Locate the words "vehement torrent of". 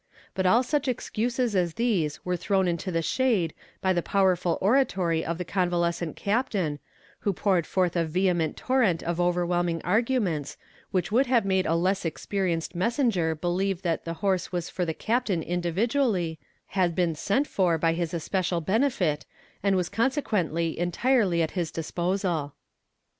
8.03-9.21